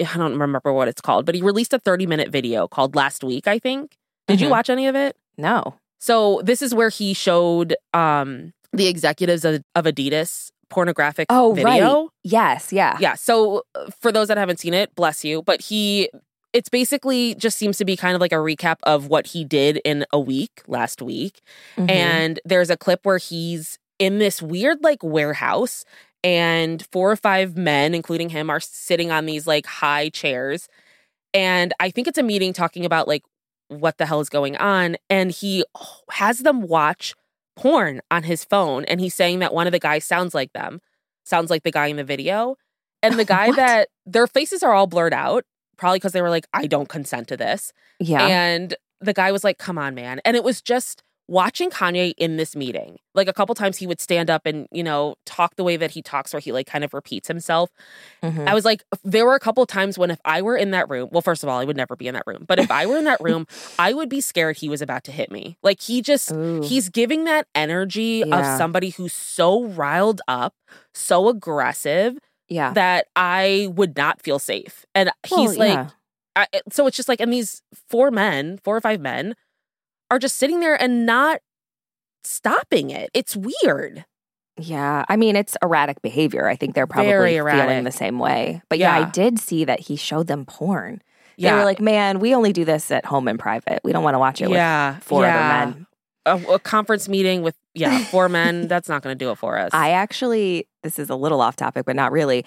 I 0.00 0.16
don't 0.16 0.38
remember 0.38 0.72
what 0.72 0.88
it's 0.88 1.00
called, 1.00 1.24
but 1.26 1.34
he 1.34 1.42
released 1.42 1.72
a 1.72 1.78
30 1.78 2.06
minute 2.06 2.28
video 2.30 2.68
called 2.68 2.94
Last 2.94 3.24
Week, 3.24 3.46
I 3.48 3.58
think. 3.58 3.96
Did 4.26 4.40
you 4.40 4.48
Mhm. 4.48 4.50
watch 4.50 4.70
any 4.70 4.86
of 4.86 4.94
it? 4.94 5.16
no. 5.36 5.74
So 6.00 6.40
this 6.44 6.62
is 6.62 6.72
where 6.72 6.90
he 6.90 7.12
showed 7.12 7.74
um 7.92 8.52
the 8.72 8.86
executives 8.86 9.44
of, 9.44 9.62
of 9.74 9.84
Adidas 9.86 10.50
pornographic 10.70 11.26
Oh, 11.30 11.52
video. 11.52 11.64
right. 12.02 12.08
Yes. 12.24 12.72
Yeah. 12.72 12.96
Yeah. 13.00 13.14
So 13.14 13.62
uh, 13.74 13.90
for 14.00 14.12
those 14.12 14.28
that 14.28 14.36
haven't 14.36 14.60
seen 14.60 14.74
it, 14.74 14.94
bless 14.94 15.24
you. 15.24 15.42
But 15.42 15.60
he, 15.62 16.10
it's 16.52 16.68
basically 16.68 17.34
just 17.34 17.58
seems 17.58 17.76
to 17.78 17.84
be 17.84 17.96
kind 17.96 18.14
of 18.14 18.20
like 18.20 18.32
a 18.32 18.36
recap 18.36 18.76
of 18.84 19.06
what 19.08 19.28
he 19.28 19.44
did 19.44 19.80
in 19.84 20.04
a 20.12 20.20
week 20.20 20.62
last 20.66 21.00
week. 21.02 21.40
Mhm. 21.76 21.90
And 21.90 22.40
there's 22.44 22.70
a 22.70 22.76
clip 22.76 23.00
where 23.04 23.18
he's 23.18 23.78
in 23.98 24.18
this 24.18 24.40
weird 24.42 24.82
like 24.82 25.02
warehouse 25.02 25.84
and 26.24 26.84
four 26.92 27.10
or 27.10 27.16
five 27.16 27.56
men, 27.56 27.94
including 27.94 28.28
him, 28.30 28.50
are 28.50 28.60
sitting 28.60 29.10
on 29.10 29.26
these 29.26 29.46
like 29.46 29.66
high 29.66 30.08
chairs. 30.08 30.68
And 31.34 31.72
I 31.80 31.90
think 31.90 32.08
it's 32.08 32.18
a 32.18 32.22
meeting 32.22 32.52
talking 32.52 32.84
about 32.84 33.06
like 33.08 33.22
what 33.68 33.98
the 33.98 34.06
hell 34.06 34.20
is 34.20 34.28
going 34.28 34.56
on. 34.56 34.96
And 35.10 35.30
he 35.30 35.64
has 36.10 36.38
them 36.40 36.62
watch 36.62 37.14
porn 37.58 38.00
on 38.10 38.22
his 38.22 38.44
phone. 38.44 38.84
And 38.84 39.00
he's 39.00 39.14
saying 39.14 39.40
that 39.40 39.52
one 39.52 39.66
of 39.66 39.72
the 39.72 39.78
guys 39.78 40.04
sounds 40.04 40.34
like 40.34 40.52
them, 40.52 40.80
sounds 41.24 41.50
like 41.50 41.64
the 41.64 41.72
guy 41.72 41.86
in 41.88 41.96
the 41.96 42.04
video. 42.04 42.56
And 43.02 43.18
the 43.18 43.24
guy 43.36 43.52
that 43.52 43.88
their 44.06 44.26
faces 44.26 44.62
are 44.62 44.72
all 44.72 44.86
blurred 44.86 45.12
out, 45.12 45.44
probably 45.76 45.98
because 45.98 46.12
they 46.12 46.22
were 46.22 46.30
like, 46.30 46.46
I 46.54 46.66
don't 46.66 46.88
consent 46.88 47.28
to 47.28 47.36
this. 47.36 47.72
yeah. 48.00 48.26
And 48.26 48.74
the 49.00 49.12
guy 49.12 49.30
was 49.30 49.44
like, 49.44 49.58
come 49.58 49.78
on, 49.78 49.94
man. 49.94 50.20
And 50.24 50.36
it 50.36 50.42
was 50.42 50.60
just 50.60 51.02
watching 51.28 51.70
Kanye 51.70 52.14
in 52.16 52.36
this 52.38 52.56
meeting, 52.56 52.96
like 53.14 53.28
a 53.28 53.32
couple 53.34 53.54
times 53.54 53.76
he 53.76 53.86
would 53.86 54.00
stand 54.00 54.30
up 54.30 54.46
and, 54.46 54.66
you 54.72 54.82
know, 54.82 55.14
talk 55.26 55.56
the 55.56 55.62
way 55.64 55.76
that 55.76 55.90
he 55.90 56.00
talks, 56.02 56.32
where 56.32 56.40
he 56.40 56.52
like 56.52 56.66
kind 56.66 56.84
of 56.84 56.94
repeats 56.94 57.28
himself. 57.28 57.70
Mhm. 58.22 58.48
I 58.48 58.54
was 58.54 58.64
like, 58.64 58.82
there 59.04 59.26
were 59.26 59.34
a 59.34 59.40
couple 59.40 59.64
times 59.66 59.98
when 59.98 60.10
if 60.10 60.18
I 60.24 60.40
were 60.42 60.56
in 60.56 60.70
that 60.70 60.88
room, 60.88 61.08
well, 61.12 61.20
first 61.22 61.42
of 61.42 61.48
all, 61.48 61.58
I 61.60 61.64
would 61.64 61.76
never 61.76 61.96
be 61.96 62.08
in 62.08 62.14
that 62.14 62.24
room, 62.26 62.44
but 62.48 62.58
if 62.58 62.70
I 62.70 62.86
were 62.86 62.96
in 62.96 63.04
that 63.04 63.20
room, 63.20 63.46
I 63.78 63.92
would 63.92 64.08
be 64.08 64.20
scared 64.22 64.56
he 64.56 64.68
was 64.68 64.80
about 64.80 65.04
to 65.04 65.12
hit 65.12 65.30
me. 65.30 65.58
Like 65.62 65.82
he 65.82 66.00
just, 66.02 66.32
Ooh. 66.32 66.62
he's 66.64 66.88
giving 66.88 67.24
that 67.24 67.46
energy 67.54 68.24
Yeah. 68.26 68.38
of 68.54 68.58
somebody 68.58 68.90
who's 68.90 69.12
so 69.12 69.64
riled 69.64 70.22
up, 70.28 70.54
so 70.94 71.28
aggressive 71.28 72.16
yeah. 72.48 72.72
that 72.72 73.08
I 73.14 73.68
would 73.72 73.96
not 73.96 74.22
feel 74.22 74.38
safe. 74.38 74.86
And 74.94 75.10
he's 75.26 75.58
Well, 75.58 75.68
like, 75.68 75.72
yeah. 75.74 75.90
I, 76.36 76.46
so 76.70 76.86
it's 76.86 76.96
just 76.96 77.08
like, 77.08 77.20
and 77.20 77.32
these 77.32 77.62
four 77.88 78.10
men, 78.10 78.58
four 78.62 78.76
or 78.76 78.80
five 78.80 79.00
men, 79.00 79.34
are 80.10 80.18
just 80.18 80.36
sitting 80.36 80.60
there 80.60 80.80
and 80.80 81.04
not 81.06 81.40
stopping 82.24 82.90
it. 82.90 83.10
It's 83.14 83.36
weird. 83.36 84.04
Yeah, 84.60 85.04
I 85.08 85.16
mean 85.16 85.36
it's 85.36 85.56
erratic 85.62 86.02
behavior. 86.02 86.48
I 86.48 86.56
think 86.56 86.74
they're 86.74 86.86
probably 86.86 87.36
feeling 87.38 87.84
the 87.84 87.92
same 87.92 88.18
way. 88.18 88.60
But 88.68 88.78
yeah, 88.78 88.96
I 88.96 89.10
did 89.10 89.38
see 89.38 89.64
that 89.64 89.80
he 89.80 89.96
showed 89.96 90.26
them 90.26 90.44
porn. 90.44 91.00
Yeah, 91.36 91.52
They 91.52 91.58
were 91.58 91.64
like, 91.64 91.80
"Man, 91.80 92.18
we 92.18 92.34
only 92.34 92.52
do 92.52 92.64
this 92.64 92.90
at 92.90 93.04
home 93.04 93.28
in 93.28 93.38
private. 93.38 93.80
We 93.84 93.92
don't 93.92 94.02
want 94.02 94.14
to 94.14 94.18
watch 94.18 94.42
it 94.42 94.50
yeah, 94.50 94.96
with 94.96 95.04
four 95.04 95.22
yeah. 95.22 95.36
other 95.62 95.70
men." 95.74 95.86
A, 96.26 96.54
a 96.54 96.58
conference 96.58 97.08
meeting 97.08 97.42
with 97.42 97.54
yeah 97.74 98.02
four 98.10 98.28
men. 98.28 98.66
That's 98.66 98.88
not 98.88 99.02
going 99.02 99.16
to 99.16 99.24
do 99.24 99.30
it 99.30 99.38
for 99.38 99.56
us. 99.56 99.70
I 99.72 99.90
actually, 99.90 100.66
this 100.82 100.98
is 100.98 101.08
a 101.08 101.14
little 101.14 101.40
off 101.40 101.54
topic, 101.54 101.86
but 101.86 101.94
not 101.94 102.10
really. 102.10 102.44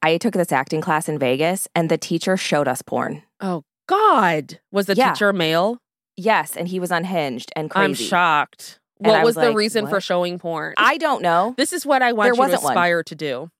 I 0.00 0.16
took 0.16 0.32
this 0.32 0.52
acting 0.52 0.80
class 0.80 1.06
in 1.10 1.18
Vegas, 1.18 1.68
and 1.74 1.90
the 1.90 1.98
teacher 1.98 2.38
showed 2.38 2.66
us 2.68 2.80
porn. 2.80 3.22
oh 3.42 3.64
God, 3.86 4.60
was 4.72 4.86
the 4.86 4.94
Yeah. 4.94 5.12
teacher 5.12 5.34
male? 5.34 5.78
Yes, 6.16 6.56
and 6.56 6.68
he 6.68 6.80
was 6.80 6.90
unhinged 6.90 7.50
and 7.56 7.70
crazy. 7.70 7.84
I'm 7.84 7.94
shocked. 7.94 8.78
And 8.98 9.06
what 9.08 9.16
I 9.20 9.24
was, 9.24 9.36
was 9.36 9.42
the 9.44 9.48
like, 9.50 9.56
reason 9.56 9.86
for 9.86 10.00
showing 10.00 10.38
porn? 10.38 10.74
I 10.76 10.98
don't 10.98 11.22
know. 11.22 11.54
this 11.56 11.72
is 11.72 11.86
what 11.86 12.02
I 12.02 12.12
want 12.12 12.26
There 12.26 12.32
you 12.32 12.36
to 12.36 12.40
wasn't 12.40 12.62
one. 12.62 12.72
aspire 12.72 13.02
to 13.04 13.14
do. 13.14 13.50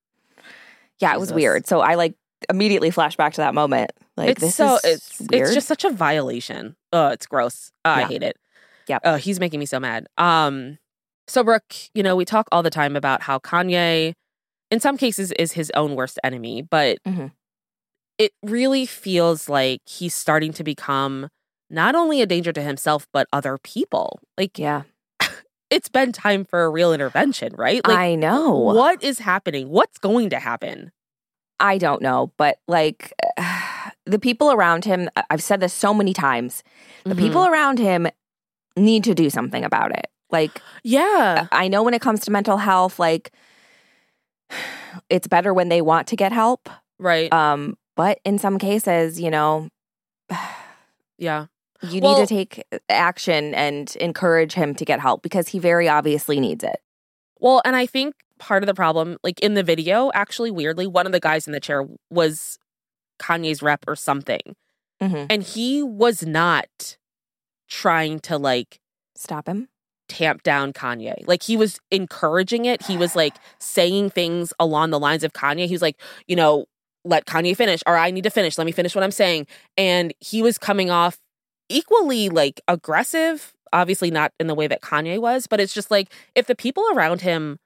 Yeah, 0.99 1.15
it 1.15 1.21
was 1.21 1.33
weird. 1.33 1.67
So 1.67 1.81
I 1.81 1.95
like 1.95 2.15
immediately 2.51 2.91
flashed 2.91 3.17
back 3.17 3.33
to 3.35 3.41
that 3.41 3.55
moment. 3.55 3.91
Like 4.19 4.31
it's 4.31 4.41
this 4.43 4.55
so 4.57 4.77
is 4.77 4.85
it's 4.85 5.21
weird. 5.21 5.43
it's 5.45 5.55
just 5.55 5.67
such 5.67 5.85
a 5.85 5.91
violation. 5.91 6.77
Oh, 6.93 7.09
it's 7.09 7.27
gross. 7.27 7.73
Oh, 7.87 7.91
I 7.91 8.03
hate 8.03 8.23
it. 8.23 8.37
Yep. 8.89 9.01
Oh, 9.05 9.17
he's 9.17 9.41
making 9.41 9.61
me 9.61 9.67
so 9.67 9.81
mad. 9.81 10.07
Um, 10.19 10.77
so 11.27 11.43
Brooke, 11.43 11.75
you 11.95 12.03
know, 12.03 12.17
we 12.17 12.25
talk 12.27 12.49
all 12.53 12.63
the 12.63 12.71
time 12.71 12.97
about 12.97 13.23
how 13.23 13.39
Kanye, 13.39 14.13
in 14.71 14.81
some 14.81 14.99
cases, 14.99 15.33
is 15.33 15.53
his 15.53 15.71
own 15.75 15.95
worst 15.95 16.19
enemy, 16.25 16.61
but 16.61 16.99
Mhm. 17.07 17.31
it 18.19 18.33
really 18.43 18.85
feels 18.85 19.49
like 19.49 19.81
he's 19.87 20.13
starting 20.15 20.53
to 20.55 20.65
become 20.65 21.29
not 21.71 21.95
only 21.95 22.21
a 22.21 22.27
danger 22.27 22.53
to 22.53 22.63
himself 22.63 23.07
but 23.13 23.27
other 23.33 23.57
people. 23.59 24.21
Like 24.37 24.59
yeah. 24.59 24.83
it's 25.71 25.89
been 25.89 26.13
time 26.13 26.45
for 26.45 26.65
a 26.65 26.71
real 26.71 26.93
intervention, 26.93 27.55
right? 27.57 27.87
Like 27.87 27.99
I 27.99 28.15
know. 28.17 28.51
what 28.59 29.03
is 29.03 29.21
happening? 29.21 29.69
What's 29.71 29.99
going 29.99 30.31
to 30.31 30.39
happen? 30.39 30.91
I 31.59 31.79
don't 31.79 32.01
know, 32.03 32.33
but 32.37 32.59
like 32.67 33.13
the 34.07 34.19
people 34.19 34.51
around 34.51 34.85
him, 34.85 35.09
I've 35.31 35.43
said 35.43 35.61
this 35.61 35.73
so 35.75 35.93
many 35.95 36.13
times. 36.13 36.63
The 37.05 37.15
Mhm. 37.15 37.19
people 37.19 37.47
around 37.47 37.79
him 37.79 38.07
need 38.77 39.05
to 39.05 39.15
do 39.15 39.31
something 39.31 39.63
about 39.65 39.93
it. 39.93 40.07
Like 40.31 40.61
yeah. 40.85 41.47
I 41.53 41.69
know 41.69 41.83
when 41.83 41.95
it 41.95 42.01
comes 42.03 42.21
to 42.21 42.31
mental 42.31 42.57
health, 42.57 42.99
like 42.99 43.31
it's 45.11 45.29
better 45.29 45.53
when 45.55 45.69
they 45.69 45.83
want 45.83 46.09
to 46.09 46.17
get 46.17 46.33
help. 46.33 46.69
Right. 46.99 47.33
Um, 47.33 47.77
but 47.97 48.19
in 48.25 48.39
some 48.39 48.59
cases, 48.59 49.21
you 49.21 49.31
know, 49.31 49.69
yeah. 51.19 51.47
You 51.83 52.01
Well- 52.01 52.19
need 52.19 52.29
to 52.29 52.35
take 52.35 52.65
action 52.89 53.55
and 53.55 53.95
encourage 53.97 54.53
him 54.53 54.75
to 54.75 54.85
get 54.85 55.01
help 55.01 55.23
because 55.23 55.49
he 55.49 55.59
very 55.59 55.89
obviously 55.89 56.39
needs 56.41 56.63
it. 56.65 56.81
Well, 57.39 57.63
and 57.65 57.75
I 57.77 57.87
think 57.87 58.15
part 58.39 58.63
of 58.63 58.67
the 58.67 58.75
problem, 58.75 59.17
like 59.23 59.41
in 59.41 59.55
the 59.55 59.63
video, 59.63 60.11
actually, 60.15 60.51
weirdly, 60.51 60.87
one 60.87 61.07
of 61.07 61.13
the 61.13 61.21
guys 61.21 61.47
in 61.47 61.53
the 61.53 61.61
chair 61.61 61.87
was 62.11 62.59
Kanye's 63.19 63.63
rep 63.63 63.85
or 63.87 63.97
something. 63.97 64.57
Mhm. 65.01 65.27
And 65.31 65.43
he 65.43 65.83
was 65.83 66.25
not 66.27 66.97
trying 67.69 68.21
to 68.21 68.37
like 68.39 68.81
Stop 69.17 69.47
him. 69.49 69.69
tamp 70.09 70.43
down 70.43 70.73
Kanye. 70.73 71.27
Like 71.27 71.43
he 71.43 71.57
was 71.57 71.81
encouraging 71.91 72.65
it. 72.65 72.83
He 72.87 72.97
was 72.97 73.15
like 73.17 73.35
saying 73.61 74.11
things 74.11 74.53
along 74.59 74.91
the 74.91 74.99
lines 74.99 75.25
of 75.25 75.33
Kanye. 75.33 75.67
He 75.67 75.73
was 75.75 75.83
like, 75.83 76.01
you 76.27 76.37
know, 76.37 76.67
let 77.05 77.25
Kanye 77.27 77.57
finish, 77.57 77.83
or 77.87 77.97
I 77.97 78.11
need 78.11 78.25
to 78.25 78.31
finish. 78.31 78.59
Let 78.59 78.67
me 78.67 78.73
finish 78.73 78.95
what 78.95 79.05
I'm 79.05 79.11
saying. 79.11 79.47
And 79.79 80.13
he 80.21 80.43
was 80.43 80.59
coming 80.59 80.91
off 80.91 81.19
equally 81.71 82.29
like 82.29 82.61
aggressive, 82.69 83.55
obviously 83.73 84.11
not 84.11 84.33
in 84.39 84.47
the 84.47 84.55
way 84.55 84.67
that 84.67 84.83
Kanye 84.83 85.19
was, 85.19 85.47
but 85.47 85.61
it's 85.61 85.73
just 85.73 85.91
like 85.91 86.13
if 86.35 86.47
the 86.47 86.55
people 86.55 86.85
around 86.93 87.23
him 87.23 87.59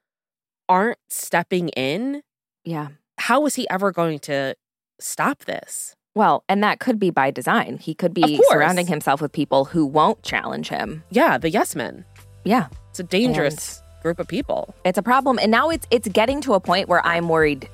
aren't 0.69 0.99
stepping 1.09 1.69
in, 1.71 2.23
Yeah. 2.65 2.89
how 3.19 3.45
is 3.47 3.55
he 3.57 3.69
ever 3.69 3.91
going 3.93 4.19
to 4.21 4.55
stop 5.01 5.45
this? 5.47 5.95
Well, 6.15 6.45
and 6.49 6.63
that 6.63 6.79
could 6.79 6.99
be 7.01 7.11
by 7.11 7.33
design. 7.33 7.79
He 7.79 7.93
could 7.95 8.15
be 8.15 8.41
surrounding 8.49 8.87
himself 8.87 9.21
with 9.21 9.33
people 9.33 9.65
who 9.65 9.85
won't 9.85 10.23
challenge 10.23 10.69
him. 10.69 11.03
Yeah, 11.11 11.39
the 11.39 11.51
yes 11.51 11.75
men. 11.75 12.05
Yeah. 12.45 12.69
It's 12.91 13.01
a 13.01 13.05
dangerous 13.05 13.83
group 14.03 14.21
of 14.21 14.29
people. 14.29 14.75
It's 14.85 14.97
a 14.99 15.03
problem. 15.03 15.39
And 15.43 15.51
now 15.51 15.71
it's 15.71 15.87
it's 15.91 16.07
getting 16.09 16.41
to 16.43 16.55
a 16.55 16.61
point 16.61 16.89
where 16.89 17.05
I'm 17.05 17.29
worried 17.29 17.69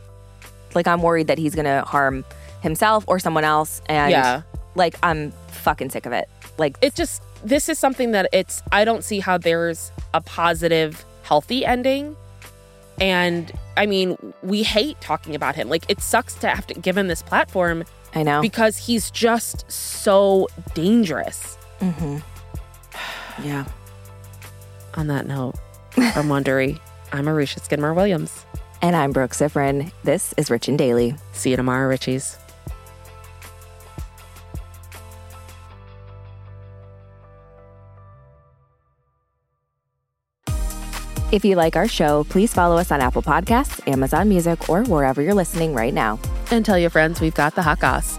like 0.75 0.87
I'm 0.87 1.03
worried 1.03 1.27
that 1.27 1.37
he's 1.37 1.55
gonna 1.55 1.83
harm 1.85 2.25
himself 2.63 3.05
or 3.09 3.19
someone 3.19 3.45
else. 3.45 3.83
And 3.87 4.11
yeah. 4.13 4.43
Like 4.75 4.95
I'm 5.03 5.33
fucking 5.49 5.91
sick 5.91 6.07
of 6.07 6.13
it. 6.13 6.29
Like 6.59 6.77
it 6.83 6.95
just 6.95 7.23
this 7.45 7.69
is 7.69 7.79
something 7.79 8.13
that 8.13 8.29
it's 8.33 8.63
I 8.73 8.85
don't 8.85 9.03
see 9.05 9.21
how 9.21 9.39
there's 9.39 9.93
a 10.15 10.21
positive 10.21 11.05
healthy 11.23 11.65
ending 11.65 12.17
and 13.01 13.53
I 13.77 13.87
mean 13.87 14.17
we 14.43 14.63
hate 14.63 15.01
talking 15.01 15.35
about 15.35 15.55
him 15.55 15.69
like 15.69 15.85
it 15.89 16.01
sucks 16.01 16.35
to 16.35 16.49
have 16.49 16.67
to 16.67 16.75
give 16.75 16.99
him 16.99 17.09
this 17.09 17.23
platform 17.23 17.85
I 18.15 18.25
know. 18.25 18.43
because 18.43 18.77
he's 18.77 19.11
just 19.11 19.71
so 19.71 20.49
dangerous 20.75 21.57
mm-hmm. 21.79 22.19
Yeah. 23.47 23.65
on 24.95 25.07
that 25.07 25.27
note 25.27 25.55
from 25.93 26.29
Wondery 26.29 26.79
I'm 27.13 27.27
Aricia 27.27 27.61
Skidmore 27.61 27.95
Williams 27.95 28.45
And 28.83 28.97
I'm 28.97 29.13
Brooke 29.13 29.33
Siffrinn. 29.33 29.93
This 30.05 30.35
is 30.37 30.51
Rich 30.51 30.69
and 30.69 30.77
Daily. 30.79 31.15
see 31.33 31.51
you 31.51 31.57
tomorrow 31.57 31.95
Richies 31.95 32.37
If 41.33 41.45
you 41.45 41.55
like 41.55 41.77
our 41.77 41.87
show, 41.87 42.25
please 42.25 42.53
follow 42.53 42.77
us 42.77 42.91
on 42.91 43.01
Apple 43.01 43.23
Podcasts, 43.23 43.87
Amazon 43.87 44.29
Music, 44.29 44.69
or 44.69 44.83
wherever 44.85 45.23
you're 45.23 45.35
listening 45.35 45.75
right 45.75 45.95
now. 45.95 46.19
and 46.53 46.65
tell 46.65 46.77
your 46.77 46.91
friends 46.91 47.21
we've 47.21 47.35
got 47.35 47.55
the 47.55 47.63
hot 47.63 47.79
goss 47.79 48.19